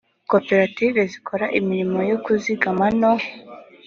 koperative 0.31 0.99
zikora 1.11 1.45
imirimo 1.59 1.99
yo 2.09 2.17
kuzigama 2.23 2.85
no 2.99 3.13